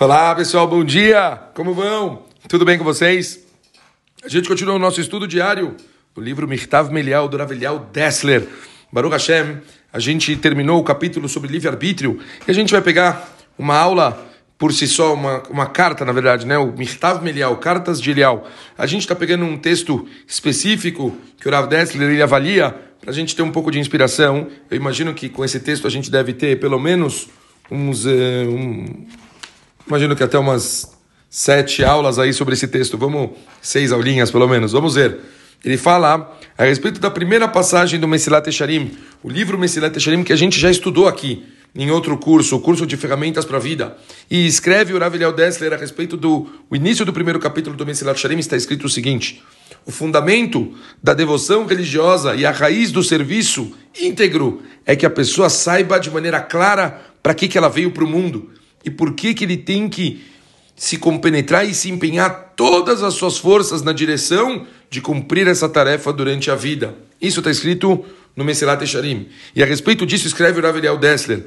[0.00, 1.38] Olá pessoal, bom dia!
[1.54, 2.24] Como vão?
[2.48, 3.38] Tudo bem com vocês?
[4.24, 5.76] A gente continua o nosso estudo diário
[6.12, 8.44] do livro Mirtav Melial, do Ravelial Dessler.
[8.90, 9.58] Baruch Hashem,
[9.92, 14.20] a gente terminou o capítulo sobre livre-arbítrio e a gente vai pegar uma aula
[14.58, 16.58] por si só, uma, uma carta, na verdade, né?
[16.58, 18.48] o Mirtav Melial, Cartas de Elial.
[18.76, 23.14] A gente está pegando um texto específico que o Rav Dessler ele avalia para a
[23.14, 24.48] gente ter um pouco de inspiração.
[24.68, 27.28] Eu imagino que com esse texto a gente deve ter pelo menos
[27.70, 28.06] uns.
[28.06, 28.10] Uh,
[28.48, 29.06] um,
[29.86, 30.90] imagino que até umas
[31.28, 32.96] sete aulas aí sobre esse texto.
[32.96, 33.30] Vamos,
[33.60, 34.72] seis aulinhas pelo menos.
[34.72, 35.18] Vamos ver.
[35.64, 38.92] Ele fala a respeito da primeira passagem do Mesilat Echarim,
[39.22, 41.42] o livro Mesilat Echarim que a gente já estudou aqui
[41.74, 43.96] em outro curso, o curso de ferramentas para a vida.
[44.30, 48.38] E escreve o Rav Dessler a respeito do início do primeiro capítulo do Mesilat Echarim,
[48.38, 49.42] está escrito o seguinte:
[49.84, 50.72] o fundamento
[51.02, 56.10] da devoção religiosa e a raiz do serviço íntegro é que a pessoa saiba de
[56.10, 58.50] maneira clara para que, que ela veio para o mundo
[58.84, 60.24] e por que, que ele tem que
[60.76, 66.12] se compenetrar e se empenhar todas as suas forças na direção de cumprir essa tarefa
[66.12, 66.94] durante a vida.
[67.20, 68.04] Isso está escrito
[68.36, 69.28] no Meselat Echarim.
[69.54, 71.46] E a respeito disso escreve o Rav Eliel Dessler.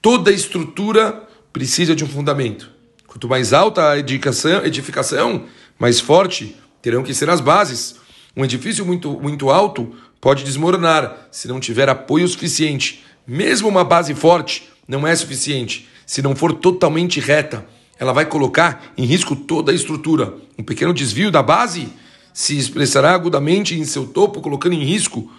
[0.00, 2.70] Toda estrutura precisa de um fundamento.
[3.06, 5.44] Quanto mais alta a edificação, edificação,
[5.78, 7.96] mais forte terão que ser as bases.
[8.34, 13.04] Um edifício muito, muito alto pode desmoronar se não tiver apoio suficiente.
[13.26, 17.66] Mesmo uma base forte não é suficiente se não for totalmente reta
[18.02, 20.34] ela vai colocar em risco toda a estrutura.
[20.58, 21.88] Um pequeno desvio da base
[22.34, 25.30] se expressará agudamente em seu topo, colocando em risco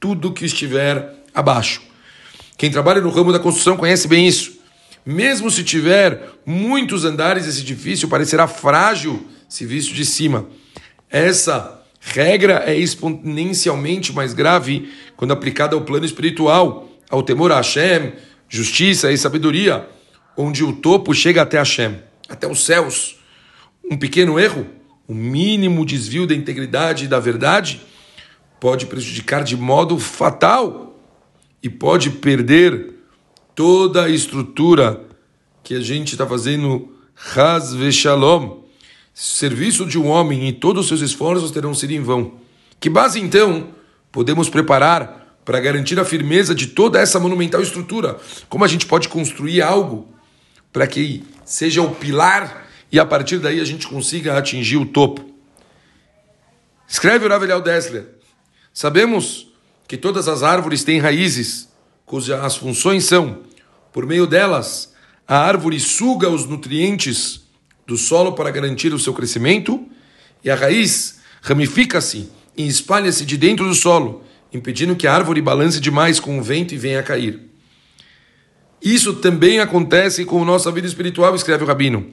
[0.00, 1.80] tudo que estiver abaixo.
[2.56, 4.58] Quem trabalha no ramo da construção conhece bem isso.
[5.06, 10.48] Mesmo se tiver muitos andares, esse edifício parecerá frágil se visto de cima.
[11.08, 18.12] Essa regra é exponencialmente mais grave quando aplicada ao plano espiritual, ao temor a Hashem,
[18.48, 19.88] justiça e sabedoria,
[20.36, 23.16] onde o topo chega até Hashem até os céus,
[23.90, 24.66] um pequeno erro,
[25.08, 27.80] um mínimo desvio da integridade e da verdade,
[28.60, 31.00] pode prejudicar de modo fatal
[31.62, 32.94] e pode perder
[33.54, 35.02] toda a estrutura
[35.64, 36.92] que a gente está fazendo
[37.34, 38.58] Haz Shalom.
[39.14, 42.34] Serviço de um homem e todos os seus esforços terão sido em vão.
[42.78, 43.70] Que base então
[44.12, 48.18] podemos preparar para garantir a firmeza de toda essa monumental estrutura?
[48.50, 50.06] Como a gente pode construir algo
[50.70, 55.26] para que seja o pilar e a partir daí a gente consiga atingir o topo.
[56.86, 58.08] Escreve o Ravelhal Dessler.
[58.74, 59.48] Sabemos
[59.88, 61.70] que todas as árvores têm raízes,
[62.04, 63.38] cujas funções são,
[63.90, 64.92] por meio delas,
[65.26, 67.40] a árvore suga os nutrientes
[67.86, 69.82] do solo para garantir o seu crescimento,
[70.44, 75.80] e a raiz ramifica-se e espalha-se de dentro do solo, impedindo que a árvore balance
[75.80, 77.40] demais com o vento e venha a cair.
[78.82, 82.06] Isso também acontece com nossa vida espiritual, escreve o Rabino.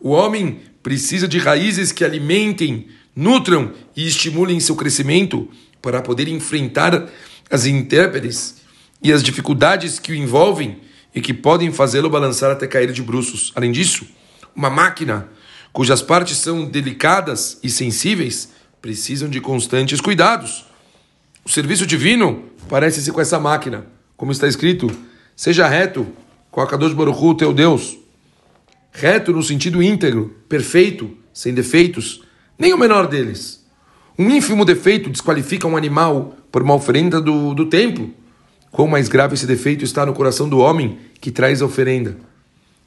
[0.00, 5.48] O homem precisa de raízes que alimentem, nutram e estimulem seu crescimento
[5.80, 7.08] para poder enfrentar
[7.50, 8.56] as intérpretes
[9.02, 10.80] e as dificuldades que o envolvem
[11.14, 13.52] e que podem fazê-lo balançar até cair de bruços.
[13.54, 14.06] Além disso,
[14.54, 15.28] uma máquina
[15.72, 18.50] cujas partes são delicadas e sensíveis
[18.80, 20.66] precisam de constantes cuidados.
[21.44, 23.86] O serviço divino parece-se com essa máquina,
[24.16, 24.90] como está escrito
[25.34, 26.06] Seja reto
[26.50, 27.98] com a Kadosh Baruchu, teu Deus.
[28.92, 32.22] Reto no sentido íntegro, perfeito, sem defeitos,
[32.58, 33.64] nem o menor deles.
[34.18, 38.10] Um ínfimo defeito desqualifica um animal por uma oferenda do, do templo.
[38.70, 42.16] Quão mais grave esse defeito está no coração do homem que traz a oferenda.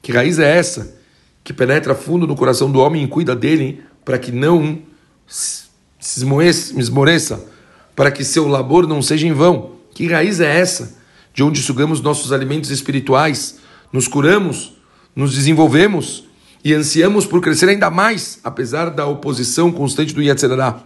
[0.02, 0.96] Que raiz é essa
[1.44, 4.80] que penetra fundo no coração do homem e cuida dele para que não
[5.28, 5.66] se
[6.00, 7.44] esmoreça,
[7.96, 9.72] para que seu labor não seja em vão?
[9.94, 11.06] Que raiz é essa?
[11.36, 13.60] de onde sugamos nossos alimentos espirituais,
[13.92, 14.78] nos curamos,
[15.14, 16.24] nos desenvolvemos
[16.64, 20.82] e ansiamos por crescer ainda mais, apesar da oposição constante do Yetzirah.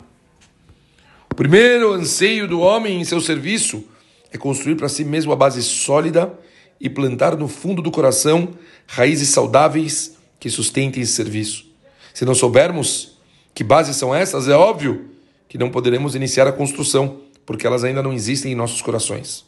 [1.31, 3.83] O primeiro anseio do homem em seu serviço
[4.31, 6.33] é construir para si mesmo a base sólida
[6.81, 8.49] e plantar no fundo do coração
[8.87, 11.65] raízes saudáveis que sustentem esse serviço.
[12.11, 13.19] Se não soubermos
[13.53, 15.11] que bases são essas, é óbvio
[15.49, 19.43] que não poderemos iniciar a construção, porque elas ainda não existem em nossos corações.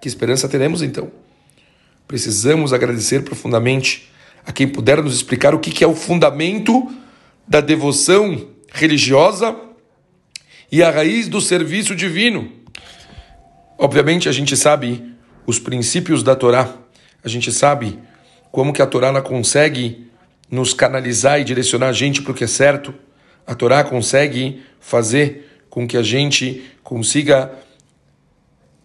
[0.00, 1.12] Que esperança teremos então?
[2.08, 4.10] Precisamos agradecer profundamente
[4.44, 6.90] a quem puder nos explicar o que é o fundamento
[7.46, 9.54] da devoção religiosa
[10.72, 12.50] e a raiz do serviço divino.
[13.78, 15.14] Obviamente, a gente sabe
[15.46, 16.74] os princípios da Torá,
[17.22, 17.98] a gente sabe
[18.50, 20.10] como que a Torá consegue
[20.50, 22.94] nos canalizar e direcionar a gente para o que é certo.
[23.46, 27.52] A Torá consegue fazer com que a gente consiga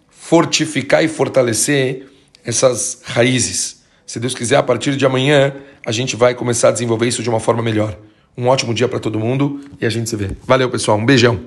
[0.09, 2.07] fortificar e fortalecer
[2.45, 3.81] essas raízes.
[4.05, 5.53] Se Deus quiser, a partir de amanhã,
[5.85, 7.97] a gente vai começar a desenvolver isso de uma forma melhor.
[8.37, 10.31] Um ótimo dia para todo mundo e a gente se vê.
[10.45, 10.97] Valeu, pessoal.
[10.97, 11.45] Um beijão.